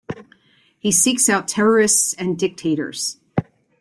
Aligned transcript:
He 0.79 0.91
seeks 0.91 1.29
out 1.29 1.47
terrorists 1.47 2.15
and 2.15 2.35
dictators. 2.35 3.17